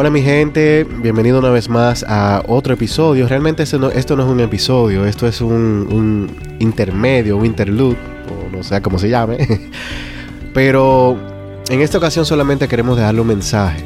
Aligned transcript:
Hola 0.00 0.10
mi 0.10 0.22
gente, 0.22 0.86
bienvenido 0.88 1.40
una 1.40 1.50
vez 1.50 1.68
más 1.68 2.04
a 2.06 2.44
otro 2.46 2.72
episodio. 2.72 3.26
Realmente 3.26 3.64
esto 3.64 3.80
no, 3.80 3.90
esto 3.90 4.14
no 4.14 4.22
es 4.22 4.28
un 4.28 4.38
episodio, 4.38 5.04
esto 5.04 5.26
es 5.26 5.40
un, 5.40 5.88
un 5.90 6.36
intermedio, 6.60 7.36
un 7.36 7.44
interlude, 7.44 7.96
o 8.30 8.56
no 8.56 8.62
sé 8.62 8.80
cómo 8.80 9.00
se 9.00 9.08
llame. 9.08 9.38
Pero 10.54 11.18
en 11.68 11.80
esta 11.80 11.98
ocasión 11.98 12.24
solamente 12.24 12.68
queremos 12.68 12.96
dejarle 12.96 13.22
un 13.22 13.26
mensaje, 13.26 13.84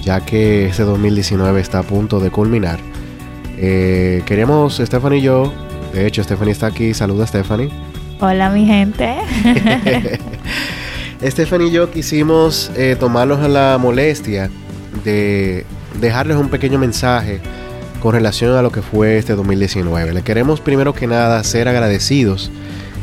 ya 0.00 0.24
que 0.24 0.68
este 0.68 0.84
2019 0.84 1.60
está 1.60 1.80
a 1.80 1.82
punto 1.82 2.18
de 2.18 2.30
culminar. 2.30 2.78
Eh, 3.58 4.22
queríamos, 4.24 4.78
Stephanie 4.78 5.18
y 5.18 5.22
yo, 5.22 5.52
de 5.92 6.06
hecho 6.06 6.24
Stephanie 6.24 6.52
está 6.52 6.68
aquí, 6.68 6.94
saluda 6.94 7.26
Stephanie. 7.26 7.68
Hola 8.20 8.48
mi 8.48 8.64
gente. 8.64 9.16
Stephanie 11.22 11.68
y 11.68 11.72
yo 11.72 11.90
quisimos 11.90 12.70
eh, 12.74 12.96
tomarnos 12.98 13.40
a 13.40 13.48
la 13.48 13.76
molestia 13.78 14.50
de 15.04 15.64
dejarles 16.00 16.36
un 16.36 16.48
pequeño 16.48 16.78
mensaje 16.78 17.40
con 18.00 18.14
relación 18.14 18.56
a 18.56 18.62
lo 18.62 18.72
que 18.72 18.82
fue 18.82 19.16
este 19.18 19.34
2019. 19.34 20.12
Le 20.12 20.22
queremos 20.22 20.60
primero 20.60 20.92
que 20.92 21.06
nada 21.06 21.42
ser 21.44 21.68
agradecidos 21.68 22.50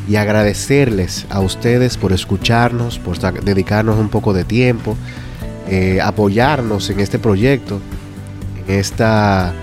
y 0.09 0.15
agradecerles 0.17 1.25
a 1.29 1.39
ustedes 1.39 1.95
por 1.97 2.11
escucharnos, 2.11 2.99
por 2.99 3.17
dedicarnos 3.17 3.97
un 3.97 4.09
poco 4.09 4.33
de 4.33 4.43
tiempo, 4.43 4.97
eh, 5.69 5.99
apoyarnos 6.01 6.89
en 6.89 6.99
este 6.99 7.19
proyecto, 7.19 7.79
en 8.67 8.75
esta, 8.75 9.53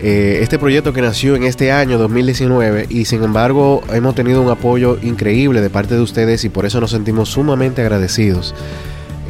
eh, 0.00 0.40
este 0.42 0.58
proyecto 0.58 0.92
que 0.92 1.00
nació 1.00 1.36
en 1.36 1.44
este 1.44 1.70
año 1.70 1.98
2019 1.98 2.86
y 2.90 3.04
sin 3.04 3.22
embargo 3.22 3.82
hemos 3.92 4.16
tenido 4.16 4.42
un 4.42 4.50
apoyo 4.50 4.98
increíble 5.02 5.60
de 5.60 5.70
parte 5.70 5.94
de 5.94 6.00
ustedes 6.00 6.44
y 6.44 6.48
por 6.48 6.66
eso 6.66 6.80
nos 6.80 6.90
sentimos 6.90 7.28
sumamente 7.28 7.80
agradecidos. 7.80 8.54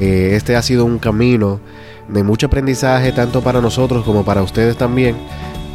Eh, 0.01 0.31
este 0.33 0.57
ha 0.57 0.63
sido 0.63 0.87
un 0.87 0.99
camino 0.99 1.61
de 2.09 2.23
mucho 2.23 2.47
aprendizaje 2.47 3.13
tanto 3.13 3.43
para 3.43 3.61
nosotros 3.61 4.05
como 4.05 4.25
para 4.25 4.43
ustedes 4.43 4.77
también 4.77 5.17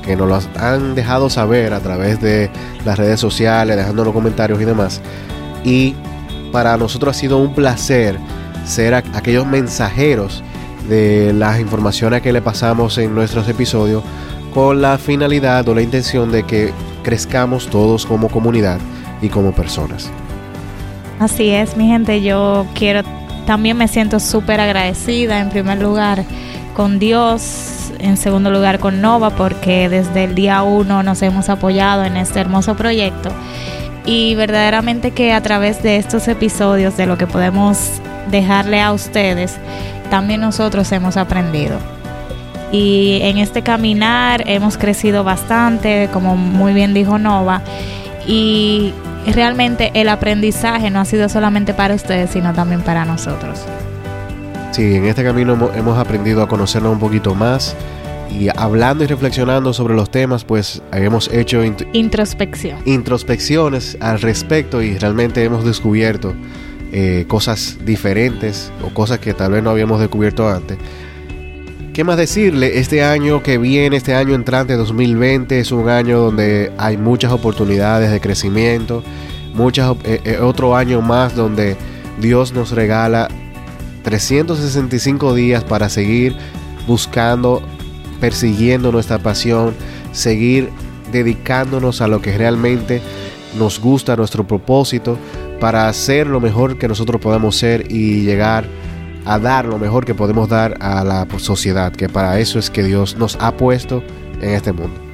que 0.08 0.16
nos 0.16 0.28
lo 0.28 0.62
han 0.62 0.96
dejado 0.96 1.30
saber 1.30 1.74
a 1.74 1.82
través 1.82 2.22
de 2.22 2.50
las 2.86 2.98
redes 2.98 3.20
sociales, 3.20 3.76
dejando 3.76 4.06
los 4.06 4.14
comentarios 4.14 4.62
y 4.62 4.66
demás. 4.66 5.02
Y 5.66 5.96
para 6.52 6.78
nosotros 6.78 7.16
ha 7.16 7.20
sido 7.20 7.38
un 7.38 7.54
placer 7.54 8.18
ser 8.66 8.94
aquellos 8.94 9.46
mensajeros 9.46 10.44
de 10.88 11.34
las 11.34 11.60
informaciones 11.60 12.22
que 12.22 12.32
le 12.32 12.42
pasamos 12.42 12.98
en 12.98 13.14
nuestros 13.14 13.48
episodios 13.50 14.04
con 14.54 14.82
la 14.82 14.98
finalidad 14.98 15.68
o 15.68 15.76
la 15.76 15.82
intención 15.82 16.32
de 16.32 16.44
que 16.44 16.72
crezcamos 17.04 17.68
todos 17.68 18.06
como 18.06 18.30
comunidad 18.30 18.80
y 19.22 19.30
como 19.30 19.52
personas. 19.52 20.10
Así 21.20 21.50
es, 21.50 21.76
mi 21.76 21.88
gente, 21.88 22.22
yo 22.22 22.66
quiero, 22.76 23.02
también 23.48 23.78
me 23.78 23.88
siento 23.88 24.20
súper 24.20 24.60
agradecida 24.60 25.40
en 25.40 25.50
primer 25.50 25.82
lugar 25.82 26.24
con 26.76 27.00
Dios 27.00 27.92
en 27.98 28.18
segundo 28.18 28.52
lugar 28.52 28.78
con 28.78 29.02
Nova 29.02 29.32
porque 29.32 29.90
desde 29.90 30.26
el 30.26 30.36
día 30.36 30.62
uno 30.62 31.02
nos 31.02 31.22
hemos 31.24 31.50
apoyado 31.50 32.04
en 32.04 32.18
este 32.18 32.40
hermoso 32.40 32.76
proyecto 32.76 33.32
y 34.06 34.36
verdaderamente 34.36 35.12
que 35.12 35.34
a 35.34 35.42
través 35.42 35.82
de 35.82 35.98
estos 35.98 36.28
episodios 36.28 36.96
de 36.98 37.06
lo 37.06 37.18
que 37.18 37.26
podemos 37.26 38.02
dejarle 38.32 38.82
a 38.82 38.94
ustedes, 38.94 39.58
también 40.10 40.40
nosotros 40.40 40.90
hemos 40.94 41.18
aprendido. 41.18 41.78
Y 42.72 43.20
en 43.22 43.38
este 43.38 43.64
caminar 43.64 44.44
hemos 44.48 44.78
crecido 44.78 45.26
bastante, 45.26 46.10
como 46.14 46.38
muy 46.38 46.74
bien 46.74 46.94
dijo 46.94 47.18
Nova, 47.18 47.62
y 48.26 48.94
realmente 49.34 49.92
el 49.94 50.10
aprendizaje 50.10 50.90
no 50.90 51.00
ha 51.00 51.06
sido 51.06 51.30
solamente 51.30 51.74
para 51.74 51.96
ustedes, 51.96 52.32
sino 52.32 52.54
también 52.54 52.82
para 52.82 53.06
nosotros. 53.06 53.60
Sí, 54.72 54.96
en 54.96 55.06
este 55.06 55.24
camino 55.24 55.72
hemos 55.76 55.98
aprendido 55.98 56.42
a 56.42 56.48
conocernos 56.48 56.94
un 56.94 57.00
poquito 57.00 57.34
más 57.34 57.76
y 58.32 58.50
hablando 58.56 59.04
y 59.04 59.08
reflexionando 59.08 59.74
sobre 59.74 59.96
los 59.96 60.12
temas, 60.12 60.44
pues 60.44 60.82
hemos 60.92 61.32
hecho 61.32 61.64
introspección. 61.94 62.80
introspecciones 62.86 63.98
al 64.00 64.22
respecto 64.22 64.82
y 64.82 64.98
realmente 64.98 65.44
hemos 65.44 65.66
descubierto 65.66 66.34
eh, 66.92 67.26
cosas 67.28 67.78
diferentes 67.86 68.72
o 68.84 68.94
cosas 68.94 69.20
que 69.20 69.34
tal 69.34 69.52
vez 69.52 69.64
no 69.64 69.72
habíamos 69.72 70.00
descubierto 70.00 70.48
antes. 70.48 70.78
¿Qué 71.98 72.04
más 72.04 72.18
decirle? 72.18 72.78
Este 72.78 73.04
año 73.04 73.42
que 73.42 73.58
viene, 73.58 73.98
este 73.98 74.14
año 74.14 74.36
entrante 74.36 74.76
2020, 74.76 75.60
es 75.60 75.72
un 75.72 75.90
año 75.90 76.20
donde 76.20 76.72
hay 76.78 76.96
muchas 76.96 77.32
oportunidades 77.32 78.12
de 78.12 78.22
crecimiento, 78.22 79.02
muchas, 79.56 79.96
eh, 80.04 80.22
eh, 80.24 80.38
otro 80.38 80.76
año 80.76 81.02
más 81.02 81.36
donde 81.36 81.76
Dios 82.22 82.54
nos 82.54 82.70
regala 82.70 83.30
365 84.04 85.34
días 85.34 85.64
para 85.64 85.90
seguir 85.90 86.36
buscando, 86.86 87.64
persiguiendo 88.20 88.92
nuestra 88.92 89.18
pasión, 89.18 89.74
seguir 90.12 90.70
dedicándonos 91.12 92.02
a 92.02 92.08
lo 92.08 92.22
que 92.22 92.38
realmente 92.38 93.02
nos 93.58 93.80
gusta, 93.80 94.16
nuestro 94.16 94.46
propósito, 94.46 95.18
para 95.60 95.90
hacer 95.90 96.28
lo 96.28 96.40
mejor 96.40 96.78
que 96.78 96.88
nosotros 96.88 97.20
podamos 97.20 97.56
ser 97.56 97.92
y 97.92 98.22
llegar 98.22 98.66
a 98.66 98.87
dar 99.40 99.66
lo 99.66 99.78
mejor 99.78 100.06
que 100.06 100.16
podemos 100.16 100.48
dar 100.48 100.78
a 100.80 101.04
la 101.04 101.28
sociedad, 101.38 101.92
que 101.92 102.08
para 102.08 102.40
eso 102.40 102.60
es 102.60 102.70
que 102.70 102.84
Dios 102.84 103.18
nos 103.18 103.38
ha 103.42 103.52
puesto 103.58 104.02
en 104.42 104.52
este 104.52 104.72
mundo. 104.72 105.08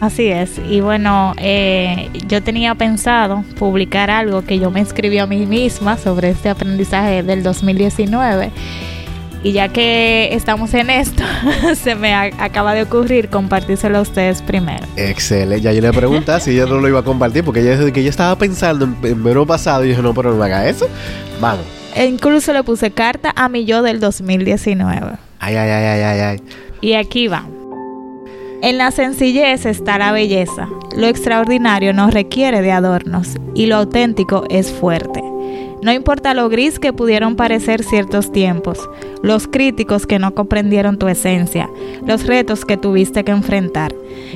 Así 0.00 0.28
es, 0.28 0.58
y 0.66 0.80
bueno, 0.80 1.34
eh, 1.36 2.08
yo 2.26 2.42
tenía 2.42 2.74
pensado 2.74 3.44
publicar 3.58 4.10
algo 4.10 4.42
que 4.42 4.58
yo 4.58 4.70
me 4.70 4.80
escribí 4.80 5.18
a 5.18 5.26
mí 5.26 5.44
misma 5.44 5.98
sobre 5.98 6.30
este 6.30 6.48
aprendizaje 6.48 7.22
del 7.22 7.42
2019. 7.42 8.50
Y 9.42 9.52
ya 9.52 9.68
que 9.68 10.30
estamos 10.32 10.72
en 10.74 10.88
esto, 10.90 11.22
se 11.74 11.94
me 11.94 12.14
acaba 12.14 12.72
de 12.72 12.82
ocurrir 12.82 13.28
compartírselo 13.28 13.98
a 13.98 14.00
ustedes 14.00 14.40
primero. 14.40 14.86
Excelente, 14.96 15.60
ya 15.62 15.72
yo 15.72 15.82
le 15.82 15.92
pregunté 15.92 16.40
si 16.40 16.54
yo 16.54 16.66
no 16.66 16.78
lo 16.78 16.88
iba 16.88 17.00
a 17.00 17.04
compartir, 17.04 17.44
porque 17.44 17.60
ella 17.60 17.76
desde 17.76 17.92
que 17.92 18.02
yo 18.02 18.08
estaba 18.08 18.36
pensando 18.36 18.86
en, 18.86 18.96
en 19.02 19.22
verano 19.22 19.46
pasado, 19.46 19.84
y 19.84 19.88
dije, 19.88 20.00
no, 20.00 20.14
pero 20.14 20.34
no 20.34 20.42
haga 20.42 20.66
eso. 20.66 20.88
Vamos. 21.40 21.79
E 21.94 22.06
incluso 22.06 22.52
le 22.52 22.62
puse 22.62 22.90
carta 22.90 23.32
a 23.34 23.48
mi 23.48 23.64
yo 23.64 23.82
del 23.82 24.00
2019. 24.00 25.12
Ay, 25.38 25.56
ay, 25.56 25.70
ay, 25.70 25.84
ay, 25.84 26.02
ay, 26.02 26.20
ay. 26.20 26.40
Y 26.80 26.92
aquí 26.94 27.28
va. 27.28 27.46
En 28.62 28.76
la 28.78 28.90
sencillez 28.90 29.64
está 29.64 29.98
la 29.98 30.12
belleza. 30.12 30.68
Lo 30.96 31.06
extraordinario 31.06 31.92
no 31.94 32.10
requiere 32.10 32.60
de 32.60 32.72
adornos 32.72 33.36
y 33.54 33.66
lo 33.66 33.76
auténtico 33.76 34.44
es 34.50 34.70
fuerte. 34.70 35.19
No 35.82 35.92
importa 35.92 36.34
lo 36.34 36.50
gris 36.50 36.78
que 36.78 36.92
pudieron 36.92 37.36
parecer 37.36 37.82
ciertos 37.82 38.30
tiempos, 38.32 38.78
los 39.22 39.48
críticos 39.48 40.06
que 40.06 40.18
no 40.18 40.34
comprendieron 40.34 40.98
tu 40.98 41.08
esencia, 41.08 41.70
los 42.06 42.26
retos 42.26 42.66
que 42.66 42.76
tuviste 42.76 43.24
que 43.24 43.32
enfrentar. 43.32 43.94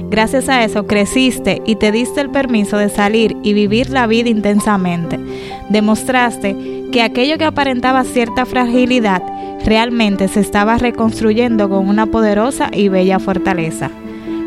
Gracias 0.08 0.48
a 0.48 0.64
eso 0.64 0.86
creciste 0.86 1.60
y 1.66 1.76
te 1.76 1.92
diste 1.92 2.22
el 2.22 2.30
permiso 2.30 2.78
de 2.78 2.88
salir 2.88 3.36
y 3.42 3.52
vivir 3.52 3.90
la 3.90 4.06
vida 4.06 4.30
intensamente. 4.30 5.20
Demostraste 5.68 6.56
que 6.90 7.02
aquello 7.02 7.36
que 7.36 7.44
aparentaba 7.44 8.04
cierta 8.04 8.46
fragilidad 8.46 9.22
realmente 9.66 10.28
se 10.28 10.40
estaba 10.40 10.78
reconstruyendo 10.78 11.68
con 11.68 11.86
una 11.88 12.06
poderosa 12.06 12.70
y 12.72 12.88
bella 12.88 13.18
fortaleza. 13.18 13.90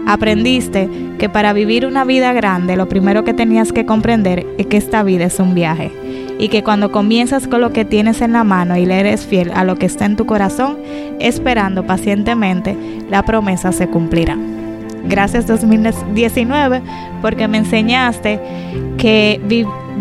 Aprendiste 0.08 0.90
que 1.20 1.30
para 1.30 1.54
vivir 1.54 1.86
una 1.86 2.06
vida 2.06 2.34
grande 2.34 2.76
lo 2.76 2.90
primero 2.90 3.24
que 3.24 3.36
tenías 3.36 3.72
que 3.72 3.86
comprender 3.86 4.48
es 4.58 4.66
que 4.66 4.78
esta 4.78 5.04
vida 5.04 5.26
es 5.26 5.40
un 5.40 5.54
viaje 5.54 5.92
y 6.40 6.50
que 6.50 6.64
cuando 6.64 6.92
comienzas 6.92 7.48
con 7.48 7.62
lo 7.62 7.72
que 7.72 7.86
tienes 7.86 8.22
en 8.22 8.34
la 8.34 8.44
mano 8.44 8.78
y 8.78 8.86
le 8.86 9.00
eres 9.00 9.26
fiel 9.26 9.52
a 9.54 9.64
lo 9.64 9.76
que 9.78 9.86
está 9.86 10.06
en 10.06 10.16
tu 10.16 10.26
corazón, 10.26 10.78
esperando 11.20 11.86
pacientemente, 11.86 12.78
la 13.10 13.24
promesa 13.24 13.72
se 13.72 13.88
cumplirá. 13.88 14.38
Gracias 15.06 15.48
2019 15.48 16.82
porque 17.22 17.48
me 17.48 17.60
enseñaste 17.60 18.40
que 18.98 19.40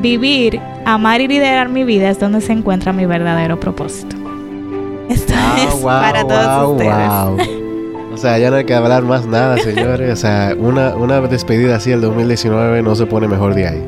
vivir, 0.00 0.60
amar 0.84 1.20
y 1.20 1.28
liderar 1.28 1.68
mi 1.68 1.84
vida 1.84 2.10
es 2.10 2.18
donde 2.18 2.40
se 2.40 2.52
encuentra 2.52 2.92
mi 2.92 3.06
verdadero 3.06 3.58
propósito. 3.58 4.16
Esto 5.08 5.34
es 5.58 5.74
para 5.76 6.26
todos 6.26 6.72
ustedes. 6.72 7.56
O 8.16 8.18
sea, 8.18 8.38
ya 8.38 8.48
no 8.48 8.56
hay 8.56 8.64
que 8.64 8.72
hablar 8.72 9.02
más 9.02 9.26
nada, 9.26 9.58
señores. 9.58 10.10
O 10.10 10.16
sea, 10.16 10.54
una, 10.58 10.96
una 10.96 11.20
despedida 11.20 11.76
así 11.76 11.92
el 11.92 12.00
2019 12.00 12.80
no 12.80 12.94
se 12.94 13.04
pone 13.04 13.28
mejor 13.28 13.54
de 13.54 13.68
ahí. 13.68 13.84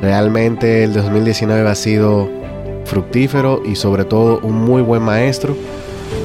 Realmente 0.00 0.84
el 0.84 0.92
2019 0.92 1.68
ha 1.68 1.74
sido 1.74 2.28
fructífero 2.84 3.62
y 3.64 3.76
sobre 3.76 4.04
todo 4.04 4.40
un 4.42 4.54
muy 4.54 4.82
buen 4.82 5.02
maestro 5.02 5.54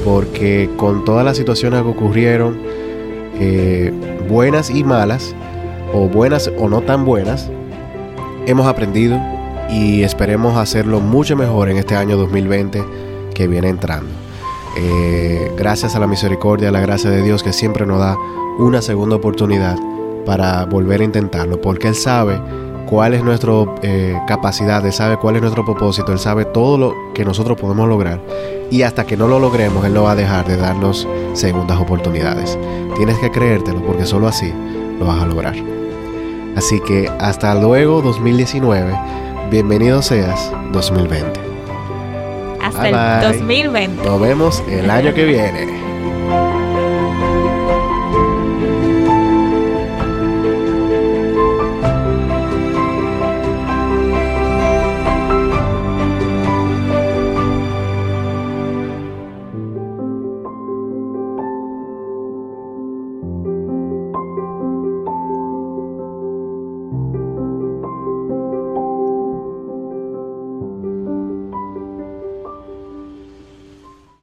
porque 0.04 0.70
con 0.76 1.04
todas 1.04 1.24
las 1.24 1.36
situaciones 1.36 1.82
que 1.82 1.88
ocurrieron, 1.88 2.58
eh, 3.38 3.92
buenas 4.28 4.70
y 4.70 4.84
malas, 4.84 5.34
o 5.92 6.08
buenas 6.08 6.50
o 6.58 6.68
no 6.68 6.80
tan 6.82 7.04
buenas, 7.04 7.50
hemos 8.46 8.66
aprendido 8.66 9.20
y 9.70 10.02
esperemos 10.02 10.56
hacerlo 10.56 11.00
mucho 11.00 11.36
mejor 11.36 11.68
en 11.68 11.76
este 11.76 11.96
año 11.96 12.16
2020 12.16 12.84
que 13.34 13.48
viene 13.48 13.68
entrando. 13.68 14.10
Eh, 14.78 15.50
gracias 15.56 15.96
a 15.96 16.00
la 16.00 16.06
misericordia, 16.06 16.68
a 16.68 16.72
la 16.72 16.80
gracia 16.80 17.10
de 17.10 17.22
Dios 17.22 17.42
que 17.42 17.52
siempre 17.52 17.86
nos 17.86 17.98
da 17.98 18.16
una 18.58 18.82
segunda 18.82 19.16
oportunidad 19.16 19.76
para 20.24 20.64
volver 20.66 21.00
a 21.00 21.04
intentarlo, 21.04 21.60
porque 21.60 21.88
Él 21.88 21.94
sabe 21.94 22.40
cuál 22.86 23.14
es 23.14 23.22
nuestra 23.22 23.52
eh, 23.82 24.18
capacidad, 24.26 24.84
Él 24.84 24.92
sabe 24.92 25.16
cuál 25.16 25.36
es 25.36 25.42
nuestro 25.42 25.64
propósito, 25.64 26.12
Él 26.12 26.18
sabe 26.18 26.44
todo 26.44 26.78
lo 26.78 27.12
que 27.12 27.24
nosotros 27.24 27.58
podemos 27.58 27.88
lograr. 27.88 28.20
Y 28.70 28.82
hasta 28.82 29.04
que 29.04 29.16
no 29.16 29.28
lo 29.28 29.38
logremos, 29.38 29.84
Él 29.84 29.94
no 29.94 30.04
va 30.04 30.12
a 30.12 30.16
dejar 30.16 30.46
de 30.46 30.56
darnos 30.56 31.06
segundas 31.34 31.78
oportunidades. 31.78 32.58
Tienes 32.96 33.18
que 33.18 33.30
creértelo 33.30 33.82
porque 33.82 34.06
solo 34.06 34.28
así 34.28 34.52
lo 34.98 35.06
vas 35.06 35.22
a 35.22 35.26
lograr. 35.26 35.54
Así 36.56 36.80
que 36.80 37.10
hasta 37.20 37.54
luego 37.54 38.00
2019, 38.00 38.98
bienvenido 39.50 40.00
seas 40.00 40.50
2020. 40.72 41.40
Hasta 42.62 43.20
el 43.20 43.32
2020. 43.32 44.04
Nos 44.04 44.20
vemos 44.20 44.64
el 44.68 44.90
año 44.90 45.12
que 45.12 45.24
viene. 45.24 45.66